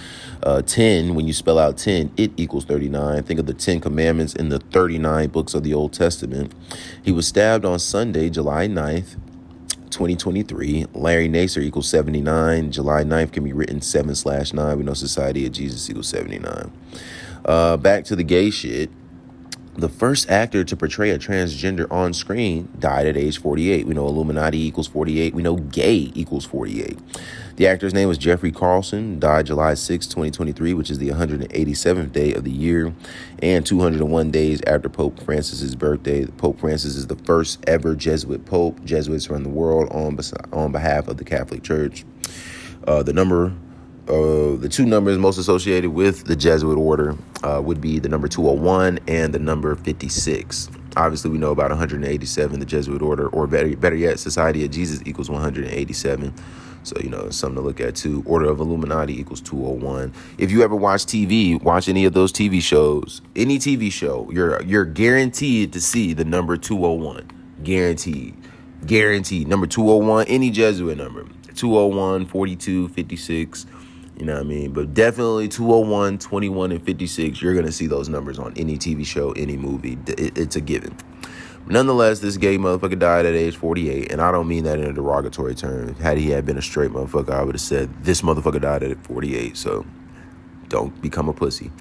[0.43, 3.23] Uh, 10, when you spell out 10, it equals 39.
[3.23, 6.53] Think of the 10 commandments in the 39 books of the Old Testament.
[7.03, 9.17] He was stabbed on Sunday, July 9th
[9.91, 10.87] 2023.
[10.95, 12.73] Larry Nassar equals 79.
[12.73, 14.79] July 9th can be written 7 slash 9.
[14.79, 16.71] We know Society of Jesus equals 79.
[17.45, 18.91] Uh, back to the gay shit.
[19.77, 23.89] The first actor to portray a transgender on screen died at age 48.
[23.89, 25.35] We know Illuminati equals 48.
[25.35, 26.97] We know gay equals 48.
[27.57, 32.35] The actor's name was Jeffrey Carlson, died July 6, 2023, which is the 187th day
[32.35, 32.95] of the year
[33.43, 36.25] and 201 days after Pope Francis's birthday.
[36.25, 38.85] Pope Francis is the first ever Jesuit pope.
[38.85, 40.17] Jesuits run the world on,
[40.53, 42.05] on behalf of the Catholic Church.
[42.87, 43.53] Uh, the number
[44.09, 48.29] uh, the two numbers most associated with the Jesuit order uh, would be the number
[48.29, 50.69] 201 and the number 56.
[50.97, 55.03] Obviously, we know about 187, the Jesuit order, or better, better yet, Society of Jesus
[55.07, 56.35] equals 187.
[56.83, 58.23] So, you know, something to look at too.
[58.27, 60.13] Order of Illuminati equals 201.
[60.37, 64.63] If you ever watch TV, watch any of those TV shows, any TV show, you're
[64.63, 67.31] you're guaranteed to see the number 201.
[67.65, 68.37] Guaranteed.
[68.85, 69.49] Guaranteed.
[69.49, 71.25] Number 201, any Jesuit number.
[71.55, 73.67] 201, 42, 56,
[74.17, 74.73] You know what I mean?
[74.73, 79.05] But definitely 201, 21, and 56, you're going to see those numbers on any TV
[79.05, 79.99] show, any movie.
[80.07, 80.97] It, it's a given.
[81.67, 84.93] Nonetheless, this gay motherfucker died at age 48, and I don't mean that in a
[84.93, 85.95] derogatory term.
[85.95, 89.03] Had he had been a straight motherfucker, I would have said this motherfucker died at
[89.05, 89.57] 48.
[89.57, 89.87] So
[90.69, 91.73] don't become a pussy.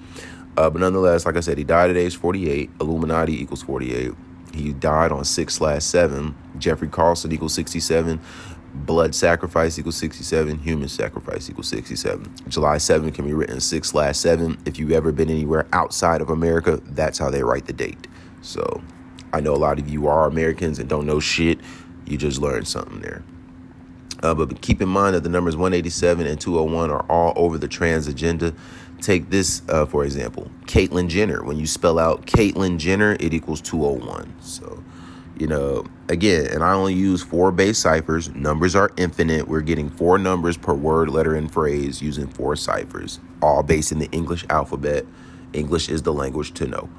[0.55, 2.69] Uh, but nonetheless, like I said, he died at age 48.
[2.79, 4.13] Illuminati equals 48.
[4.53, 6.35] He died on 6 slash 7.
[6.57, 8.21] Jeffrey Carlson equals 67.
[8.73, 10.59] Blood sacrifice equals 67.
[10.59, 12.33] Human sacrifice equals 67.
[12.47, 14.57] July 7 can be written 6 slash 7.
[14.65, 18.07] If you've ever been anywhere outside of America, that's how they write the date.
[18.41, 18.81] So
[19.31, 21.59] I know a lot of you are Americans and don't know shit.
[22.05, 23.23] You just learned something there.
[24.21, 27.67] Uh, but keep in mind that the numbers 187 and 201 are all over the
[27.67, 28.53] trans agenda.
[29.01, 31.43] Take this, uh, for example, Caitlyn Jenner.
[31.43, 34.33] When you spell out Caitlyn Jenner, it equals 201.
[34.41, 34.82] So,
[35.37, 38.29] you know, again, and I only use four base ciphers.
[38.29, 39.47] Numbers are infinite.
[39.47, 43.99] We're getting four numbers per word, letter, and phrase using four ciphers, all based in
[43.99, 45.05] the English alphabet.
[45.53, 46.89] English is the language to know.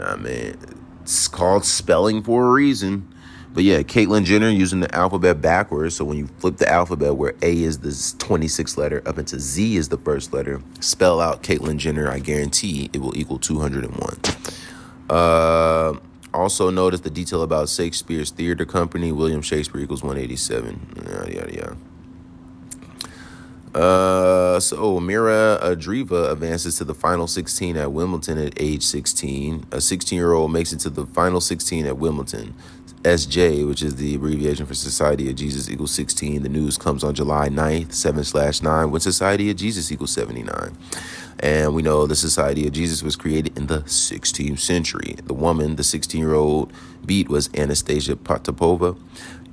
[0.00, 0.56] I mean,
[1.02, 3.12] it's called spelling for a reason.
[3.54, 5.96] But yeah, Caitlyn Jenner using the alphabet backwards.
[5.96, 9.76] So when you flip the alphabet where A is the 26th letter up into Z
[9.76, 14.18] is the first letter, spell out Caitlyn Jenner, I guarantee it will equal 201.
[15.08, 15.94] Uh,
[16.34, 21.04] also notice the detail about Shakespeare's theater company, William Shakespeare equals 187.
[21.10, 21.76] Yada, yada, yada.
[23.74, 29.66] Uh, so Mirra Andreeva advances to the final 16 at Wimbledon at age 16.
[29.70, 32.54] A 16 year old makes it to the final 16 at Wimbledon.
[33.02, 36.42] SJ, which is the abbreviation for Society of Jesus equals 16.
[36.42, 40.76] The news comes on July 9th, 7 slash 9, when Society of Jesus equals 79.
[41.40, 45.16] And we know the Society of Jesus was created in the 16th century.
[45.24, 46.72] The woman, the 16 year old
[47.06, 48.98] beat was Anastasia Potapova.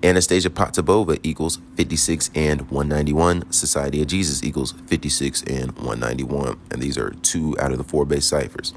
[0.04, 3.52] Anastasia Potapova equals 56 and 191.
[3.52, 6.60] Society of Jesus equals 56 and 191.
[6.72, 8.74] And these are two out of the four base ciphers.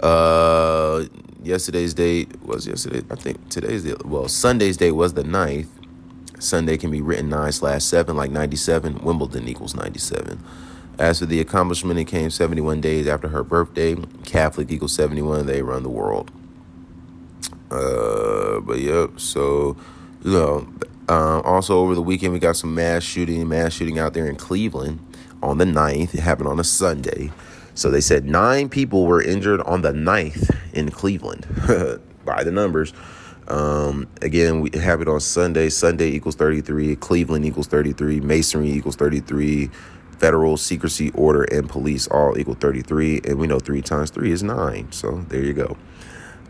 [0.00, 1.06] Uh,
[1.42, 3.02] yesterday's date was yesterday.
[3.10, 5.68] I think today's the well, Sunday's date was the 9th.
[6.38, 8.98] Sunday can be written 9 slash 7, like 97.
[9.02, 10.38] Wimbledon equals 97.
[10.98, 13.94] As for the accomplishment, it came 71 days after her birthday.
[14.24, 15.46] Catholic equals 71.
[15.46, 16.32] They run the world.
[17.70, 19.20] Uh, but yep.
[19.20, 19.76] So,
[20.24, 20.68] you know,
[21.08, 24.36] uh, also over the weekend, we got some mass shooting, mass shooting out there in
[24.36, 24.98] Cleveland
[25.42, 26.14] on the 9th.
[26.14, 27.30] It happened on a Sunday.
[27.74, 31.46] So they said nine people were injured on the 9th in Cleveland
[32.24, 32.92] by the numbers.
[33.46, 35.68] Um, again, we have it on Sunday.
[35.68, 36.96] Sunday equals 33.
[36.96, 38.20] Cleveland equals 33.
[38.20, 39.70] Masonry equals 33.
[40.18, 43.22] Federal secrecy order and police all equal 33.
[43.24, 44.90] And we know three times three is nine.
[44.92, 45.76] So there you go.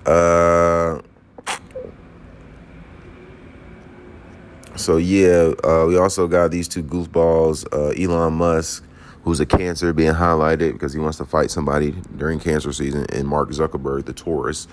[0.07, 1.03] Uh,
[4.77, 8.85] so yeah, uh, we also got these two goofballs, uh, Elon Musk
[9.29, 13.29] who's a cancer being highlighted because he wants to fight somebody during cancer season, and
[13.29, 14.67] Mark Zuckerberg, the Taurus.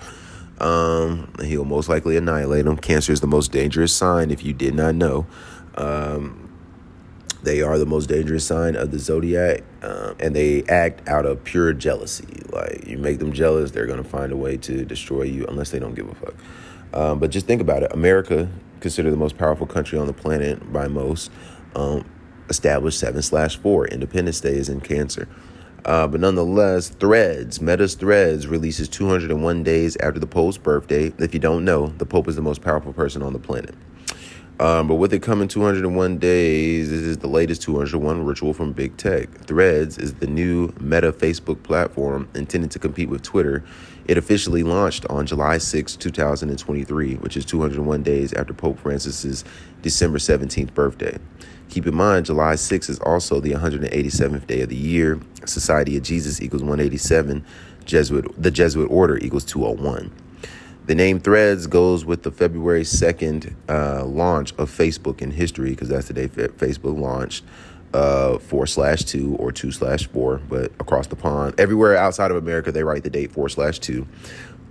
[0.58, 2.78] Um, he'll most likely annihilate him.
[2.78, 5.26] Cancer is the most dangerous sign, if you did not know.
[5.74, 6.45] Um,
[7.46, 11.42] they are the most dangerous sign of the zodiac, um, and they act out of
[11.44, 12.42] pure jealousy.
[12.50, 15.78] Like you make them jealous, they're gonna find a way to destroy you, unless they
[15.78, 16.34] don't give a fuck.
[16.92, 20.72] Um, but just think about it: America, considered the most powerful country on the planet
[20.72, 21.30] by most,
[21.76, 22.04] um,
[22.48, 23.86] established 7 slash 4.
[23.88, 25.28] Independence Day is in Cancer.
[25.84, 31.12] Uh, but nonetheless, Threads, Meta's Threads releases 201 days after the Pope's birthday.
[31.18, 33.76] If you don't know, the Pope is the most powerful person on the planet.
[34.58, 38.96] Um, but with it coming 201 days, this is the latest 201 ritual from big
[38.96, 39.30] tech.
[39.42, 43.62] Threads is the new Meta Facebook platform intended to compete with Twitter.
[44.06, 49.44] It officially launched on July 6, 2023, which is 201 days after Pope Francis's
[49.82, 51.18] December 17th birthday.
[51.68, 55.20] Keep in mind, July 6 is also the 187th day of the year.
[55.44, 57.44] Society of Jesus equals 187.
[57.84, 60.10] Jesuit, the Jesuit order equals 201.
[60.86, 65.88] The name Threads goes with the February 2nd uh, launch of Facebook in history because
[65.88, 67.44] that's the day Facebook launched.
[67.92, 72.36] Uh, four slash two or two slash four, but across the pond, everywhere outside of
[72.36, 74.06] America, they write the date four slash two,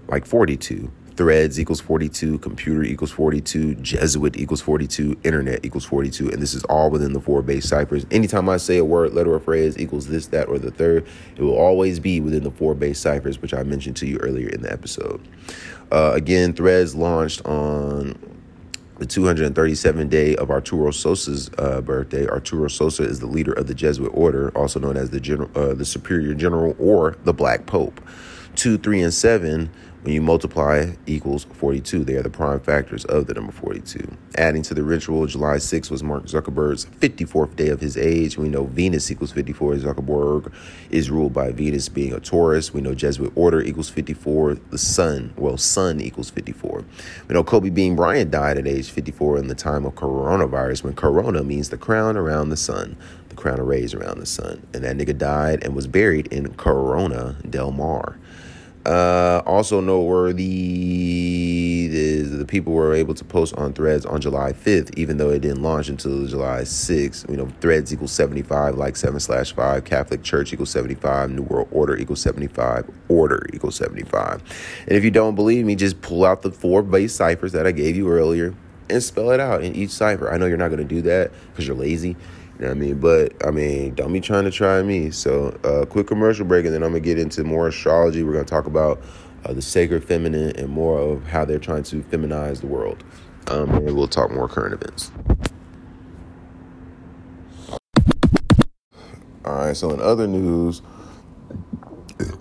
[0.07, 0.89] like 42.
[1.15, 6.63] Threads equals 42, computer equals 42, Jesuit equals 42, internet equals 42, and this is
[6.65, 8.05] all within the four base ciphers.
[8.11, 11.07] Anytime I say a word, letter, or phrase equals this, that, or the third,
[11.37, 14.49] it will always be within the four base ciphers, which I mentioned to you earlier
[14.49, 15.25] in the episode.
[15.89, 18.19] Uh, again, Threads launched on
[18.97, 22.27] the 237th day of Arturo Sosa's uh, birthday.
[22.27, 25.73] Arturo Sosa is the leader of the Jesuit order, also known as the general, uh,
[25.73, 28.01] the Superior General or the Black Pope.
[28.55, 29.69] Two, three, and seven
[30.05, 34.07] When you multiply equals 42, they are the prime factors of the number 42.
[34.37, 38.37] Adding to the ritual, July 6th was Mark Zuckerberg's 54th day of his age.
[38.37, 39.77] We know Venus equals 54.
[39.77, 40.53] Zuckerberg
[40.91, 42.71] is ruled by Venus being a Taurus.
[42.71, 44.53] We know Jesuit order equals 54.
[44.69, 46.85] The sun, well, sun equals 54.
[47.27, 50.93] We know Kobe Bean Bryant died at age 54 in the time of coronavirus when
[50.93, 52.95] corona means the crown around the sun,
[53.29, 54.67] the crown of rays around the sun.
[54.71, 58.19] And that nigga died and was buried in Corona Del Mar.
[58.85, 64.95] Uh, also noteworthy is the people were able to post on threads on July 5th,
[64.95, 67.27] even though it didn't launch until July 6th.
[67.29, 71.67] You know, threads equals 75, like 7 slash 5, Catholic Church equals 75, New World
[71.71, 74.43] Order equals 75, Order equals 75.
[74.87, 77.71] And if you don't believe me, just pull out the four base ciphers that I
[77.71, 78.53] gave you earlier
[78.89, 80.31] and spell it out in each cipher.
[80.31, 82.15] I know you're not going to do that because you're lazy.
[82.57, 82.99] You know what I mean?
[82.99, 85.11] But I mean, don't be trying to try me.
[85.11, 88.23] So, uh, quick commercial break, and then I'm gonna get into more astrology.
[88.23, 89.01] We're gonna talk about
[89.43, 93.03] uh, the sacred feminine and more of how they're trying to feminize the world.
[93.47, 95.11] Um, and we'll talk more current events.
[99.43, 99.75] All right.
[99.75, 100.81] So, in other news,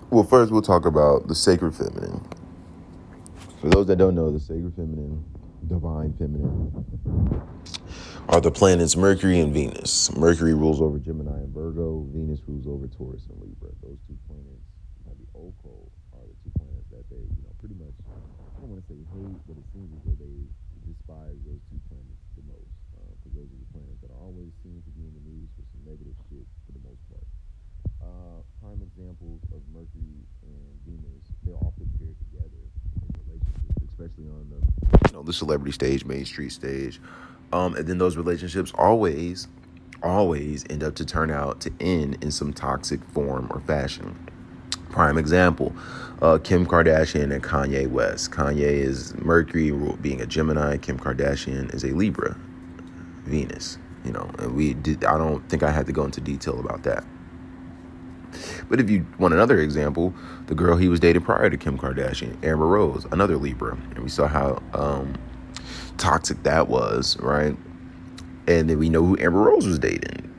[0.09, 2.25] well, first we'll talk about the sacred feminine.
[3.59, 5.25] For those that don't know, the sacred feminine,
[5.67, 6.71] divine feminine,
[8.29, 10.09] are the planets Mercury and Venus.
[10.17, 12.07] Mercury rules over Gemini and Virgo.
[12.09, 13.69] Venus rules over Taurus and Libra.
[13.85, 14.65] Those two planets,
[15.05, 17.93] by the occult, are the two planets that they, you know, pretty much.
[18.09, 20.37] I don't want to say hate, but it seems as though they
[20.89, 22.73] despise those two planets the most,
[23.21, 25.63] because those are the planets that are always seen to be in the news for
[25.69, 27.27] some negative shit for the most part.
[28.01, 32.63] Uh, prime examples of Mercury and Venus, they're often paired together
[33.05, 34.59] in relationships, especially on the,
[35.05, 36.97] you know, the celebrity stage, Main Street stage.
[37.55, 39.47] Um, and then those relationships always,
[40.03, 44.13] always end up to turn out to end in some toxic form or fashion.
[44.89, 45.73] Prime example,
[46.21, 48.31] uh, Kim Kardashian and Kanye West.
[48.31, 50.75] Kanye is Mercury being a Gemini.
[50.75, 52.37] Kim Kardashian is a Libra,
[53.23, 53.77] Venus.
[54.03, 55.05] You know, and we did.
[55.05, 57.05] I don't think I had to go into detail about that.
[58.67, 60.13] But if you want another example,
[60.47, 64.09] the girl he was dating prior to Kim Kardashian, Amber Rose, another Libra, and we
[64.09, 65.15] saw how um,
[65.97, 67.55] toxic that was, right?
[68.47, 70.31] And then we know who Amber Rose was dating.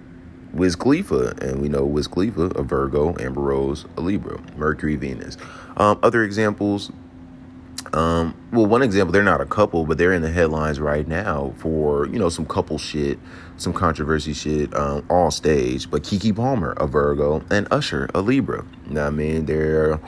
[0.52, 5.36] Wiz Khalifa, and we know Wiz Khalifa, a Virgo, Amber Rose, a Libra, Mercury, Venus.
[5.76, 6.90] Um, other examples,
[7.92, 11.54] um, well, one example, they're not a couple, but they're in the headlines right now
[11.58, 13.18] for, you know, some couple shit,
[13.56, 15.90] some controversy shit, um, all stage.
[15.90, 18.64] But Keke Palmer, a Virgo, and Usher, a Libra.
[18.88, 19.46] Know I mean?
[19.46, 20.00] They're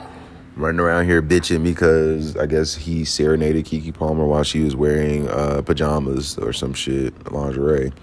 [0.59, 5.29] running around here bitching because I guess he serenaded Keke Palmer while she was wearing
[5.29, 7.93] uh, pajamas or some shit, lingerie.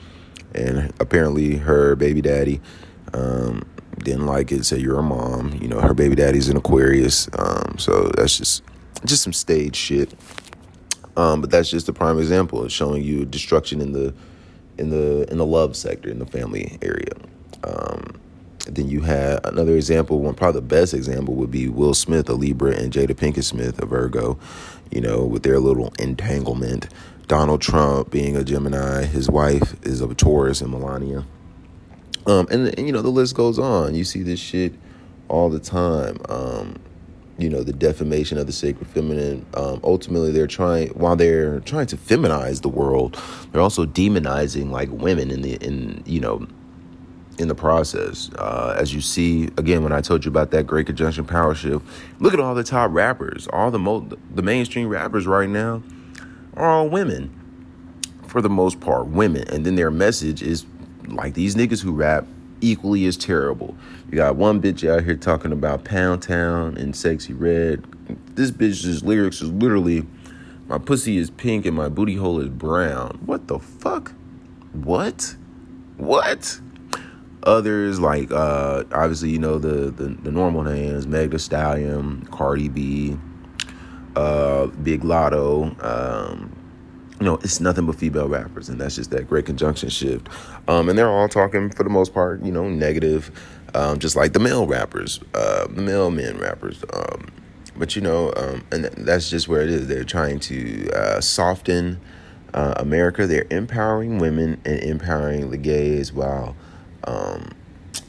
[0.54, 2.62] And apparently her baby daddy
[3.12, 3.62] um,
[3.98, 5.52] didn't like it, said, You're a mom.
[5.60, 7.28] You know, her baby daddy's an Aquarius.
[7.38, 8.62] Um, so that's just
[9.04, 10.14] just some stage shit.
[11.16, 14.14] Um, but that's just a prime example of showing you destruction in the
[14.78, 17.12] in the in the love sector in the family area.
[17.64, 18.18] Um,
[18.66, 22.34] then you had another example, one probably the best example would be Will Smith, a
[22.34, 24.38] Libra, and Jada Pinkett Smith, a Virgo,
[24.90, 26.88] you know, with their little entanglement.
[27.28, 31.24] Donald Trump being a Gemini, his wife is a Taurus and Melania.
[32.26, 33.94] Um, and, and you know, the list goes on.
[33.94, 34.74] You see this shit
[35.28, 36.18] all the time.
[36.28, 36.76] Um,
[37.38, 39.44] you know, the defamation of the sacred feminine.
[39.54, 43.20] Um, ultimately, they're trying while they're trying to feminize the world,
[43.52, 46.46] they're also demonizing like women in the in you know
[47.38, 48.30] in the process.
[48.38, 51.84] Uh, as you see, again, when I told you about that Great Conjunction Power Shift,
[52.18, 55.82] look at all the top rappers, all the mo- the mainstream rappers right now
[56.54, 57.32] are all women,
[58.26, 60.64] for the most part, women, and then their message is
[61.08, 62.26] like these niggas who rap
[62.60, 63.76] equally as terrible.
[64.10, 67.84] You got one bitch out here talking about Pound Town and Sexyy Red.
[68.34, 70.06] This bitch's lyrics is literally,
[70.68, 73.18] my pussy is pink and my booty hole is brown.
[73.24, 74.12] What the fuck?
[74.72, 75.36] What?
[75.96, 76.60] What?
[77.46, 82.68] Others like uh obviously you know the the, the normal names Meg Thee Stallion, Cardi
[82.68, 83.16] B,
[84.16, 86.52] uh Big Latto, um
[87.20, 90.28] you know, it's nothing but female rappers, and that's just that great conjunction shift.
[90.68, 93.30] Um, and they're all talking for the most part, you know, negative,
[93.74, 96.84] um, just like the male rappers, uh, the male men rappers.
[96.92, 97.28] Um,
[97.76, 99.86] but you know, um, and that's just where it is.
[99.86, 102.00] They're trying to uh, soften
[102.52, 103.26] uh, America.
[103.26, 106.54] They're empowering women and empowering the gays while
[107.06, 107.50] um,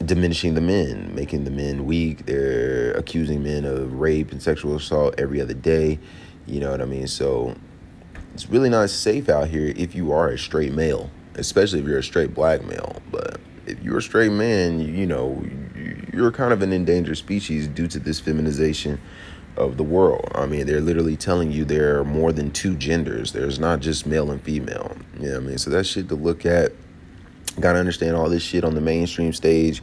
[0.04, 2.26] diminishing the men, making the men weak.
[2.26, 5.98] They're accusing men of rape and sexual assault every other day.
[6.46, 7.06] You know what I mean?
[7.06, 7.54] So
[8.34, 11.98] it's really not safe out here if you are a straight male, especially if you're
[11.98, 13.02] a straight black male.
[13.10, 15.44] But if you're a straight man, you, know,
[16.12, 19.00] you're kind of an endangered species due to this feminization
[19.56, 20.30] of the world.
[20.34, 23.32] I mean, they're literally telling you there are more than two genders.
[23.32, 24.96] There's not just male and female.
[25.18, 25.58] You know what I mean?
[25.58, 26.72] So that's shit to look at.
[27.60, 29.82] Got to understand all this shit on the mainstream stage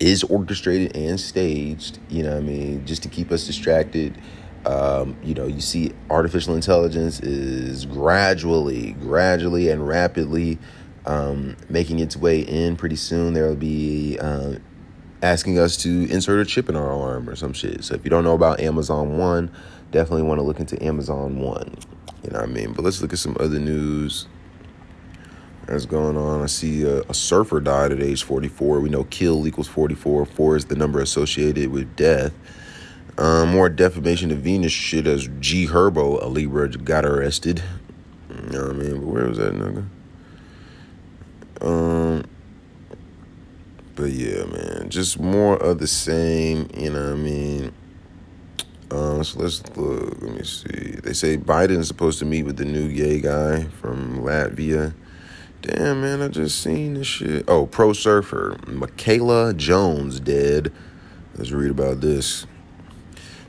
[0.00, 4.20] is orchestrated and staged, you know what I mean, just to keep us distracted.
[4.66, 10.58] Um, you know, you see artificial intelligence is gradually, gradually, and rapidly
[11.06, 12.76] um, making its way in.
[12.76, 14.54] Pretty soon, there will be uh,
[15.22, 17.84] asking us to insert a chip in our arm or some shit.
[17.84, 19.50] So if you don't know about Amazon One,
[19.90, 21.76] definitely want to look into Amazon One.
[22.24, 22.72] You know what I mean?
[22.72, 24.26] But let's look at some other news
[25.66, 26.42] that's going on.
[26.42, 28.80] I see a, a, surfer died at age 44.
[28.80, 30.26] We know kill equals 44.
[30.26, 32.32] Four is the number associated with death.
[33.16, 37.62] Um, more defamation of Venus shit as G Herbo, a Libra, got arrested.
[38.28, 39.00] You know what I mean?
[39.00, 39.86] But where was that nigga?
[41.60, 42.24] Um,
[43.94, 46.68] but yeah, man, just more of the same.
[46.76, 47.72] You know what I mean?
[48.90, 50.20] Um, so let's look.
[50.20, 50.96] Let me see.
[51.02, 54.94] They say Biden is supposed to meet with the new gay guy from Latvia.
[55.66, 57.46] Damn, man, I just seen this shit.
[57.48, 58.54] Oh, pro surfer.
[58.66, 60.70] Mikala Jones dead.
[61.38, 62.46] Let's read about this.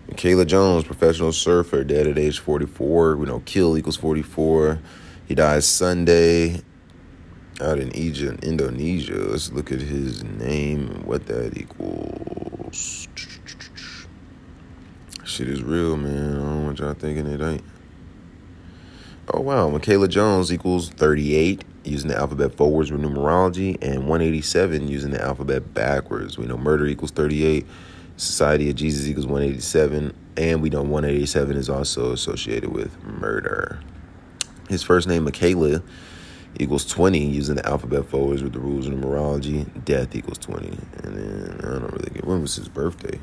[0.08, 3.18] Mikala Jones, professional surfer, dead at age 44.
[3.18, 4.80] We know kill equals 44.
[5.28, 6.62] He died Sunday
[7.60, 9.18] out in Egypt, Indonesia.
[9.18, 13.10] Let's look at his name and what that equals.
[15.26, 16.36] Shit is real, man.
[16.36, 17.64] I don't want y'all thinking it ain't.
[19.34, 19.70] Oh, wow.
[19.70, 25.74] Mikala Jones equals 38 using the alphabet forwards with numerology, and 187 using the alphabet
[25.74, 26.38] backwards.
[26.38, 27.66] We know murder equals 38,
[28.18, 33.80] Society of Jesus equals 187, and we know 187 is also associated with murder.
[34.70, 35.84] His first name, Mikala,
[36.60, 39.66] equals 20 using the alphabet forwards with the rules of numerology.
[39.84, 40.68] Death equals 20.
[40.68, 40.80] And
[41.18, 43.20] then I don't really get when was his birthday?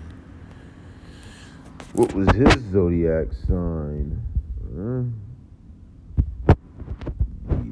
[1.94, 4.22] What was his zodiac sign?
[4.76, 5.04] Huh?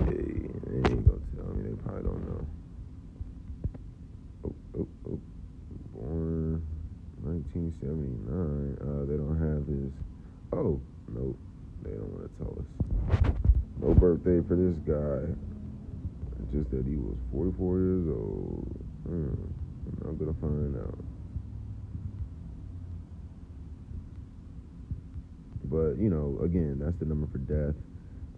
[0.06, 1.62] They ain't gonna tell me.
[1.62, 2.46] They probably don't know.
[4.44, 5.20] Oh, oh, oh.
[5.94, 6.62] Born
[7.22, 8.78] 1979.
[8.80, 9.92] Uh, they don't have his.
[10.52, 11.38] Oh, nope.
[11.82, 13.34] They don't want to tell us.
[13.80, 15.32] No birthday for this guy.
[16.52, 18.66] Just that he was 44 years old.
[19.06, 19.34] Hmm.
[20.06, 20.98] I'm gonna find out.
[25.64, 27.76] But you know, again, that's the number for death.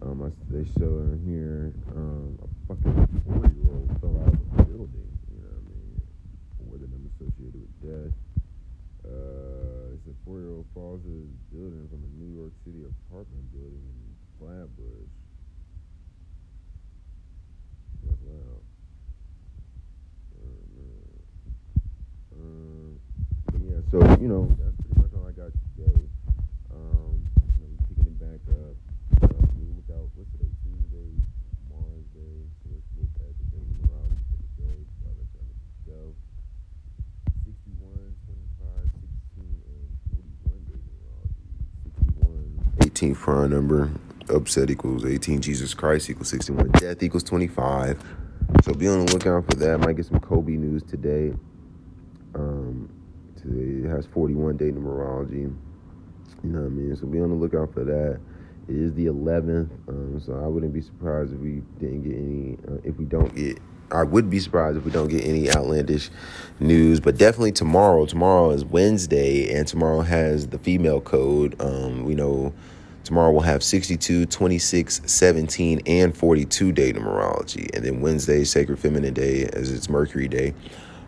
[0.01, 5.09] Um, I, they show in here um, a fucking four-year-old fell out of a building.
[5.33, 6.01] You know what I mean?
[6.69, 8.13] With an associated with death.
[9.05, 9.52] Uh,
[10.25, 15.11] four-year-old falls to his building from a New York City apartment building in Flatbush.
[18.03, 18.63] That's loud.
[22.33, 22.99] Um,
[23.51, 25.99] but yeah, so you know that's pretty much all I got today.
[26.73, 27.23] Um,
[27.55, 28.75] you know, picking it back up.
[29.23, 30.09] Uh, we look out.
[30.15, 30.49] What's today?
[30.65, 31.13] Tuesday,
[31.69, 32.43] Mars Day.
[32.63, 34.79] So let's look at the day numerology for the day.
[34.99, 36.01] So I'll let y'all niggas go.
[37.45, 41.47] 61, 25, 16, and 41 day numerology.
[41.85, 43.91] 61, 18th prime number.
[44.29, 45.41] Upset equals 18.
[45.41, 46.69] Jesus Christ equals 61.
[46.71, 48.01] Death equals 25.
[48.63, 49.79] So be on the lookout for that.
[49.79, 51.33] Might get some Kobe news today.
[52.35, 52.89] Um,
[53.35, 55.53] today it has 41 day numerology.
[56.43, 56.95] You know what I mean?
[56.95, 58.19] So be on the lookout for that.
[58.69, 62.57] It is the 11th, um, so I wouldn't be surprised if we didn't get any.
[62.65, 63.59] Uh, if we don't get,
[63.91, 66.09] I would be surprised if we don't get any outlandish
[66.61, 67.01] news.
[67.01, 68.05] But definitely tomorrow.
[68.05, 71.61] Tomorrow is Wednesday, and tomorrow has the female code.
[71.61, 72.53] Um, we know
[73.03, 79.13] tomorrow we'll have 62, 26, 17, and 42 day numerology, and then Wednesday Sacred Feminine
[79.13, 80.53] Day as it's Mercury Day.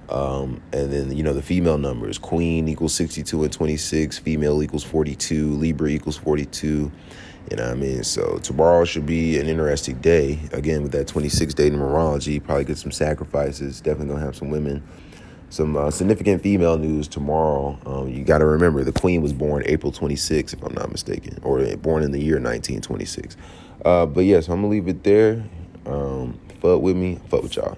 [0.09, 4.83] Um, and then, you know, the female numbers Queen equals 62 and 26, female equals
[4.83, 6.91] 42, Libra equals 42.
[7.51, 8.03] You know what I mean?
[8.03, 10.39] So tomorrow should be an interesting day.
[10.51, 13.81] Again, with that 26 day numerology, probably get some sacrifices.
[13.81, 14.83] Definitely gonna have some women,
[15.49, 17.77] some uh, significant female news tomorrow.
[17.85, 21.39] Um, you got to remember the Queen was born April 26, if I'm not mistaken,
[21.43, 23.37] or born in the year 1926.
[23.83, 25.43] Uh, but yes, yeah, so I'm gonna leave it there.
[25.85, 27.77] Um, fuck with me, fuck with y'all.